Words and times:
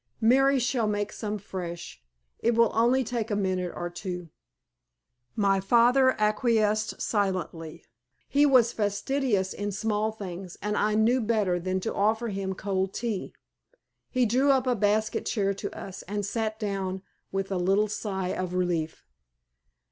"Mary 0.19 0.57
shall 0.57 0.87
make 0.87 1.11
some 1.11 1.37
fresh. 1.37 2.01
It 2.39 2.55
will 2.55 2.71
only 2.73 3.03
take 3.03 3.29
a 3.29 3.35
minute 3.35 3.71
or 3.75 3.87
two." 3.87 4.29
My 5.35 5.59
father 5.59 6.19
acquiesced 6.19 6.99
silently. 6.99 7.85
He 8.27 8.43
was 8.43 8.73
fastidious 8.73 9.53
in 9.53 9.71
small 9.71 10.11
things, 10.11 10.57
and 10.59 10.75
I 10.75 10.95
knew 10.95 11.21
better 11.21 11.59
than 11.59 11.79
to 11.81 11.93
offer 11.93 12.29
him 12.29 12.55
cold 12.55 12.95
tea. 12.95 13.35
He 14.09 14.25
drew 14.25 14.49
up 14.49 14.65
a 14.65 14.73
basket 14.75 15.27
chair 15.27 15.53
to 15.53 15.71
us 15.77 16.01
and 16.07 16.25
sat 16.25 16.57
down 16.59 17.03
with 17.31 17.51
a 17.51 17.57
little 17.57 17.87
sigh 17.87 18.29
of 18.29 18.55
relief. 18.55 19.05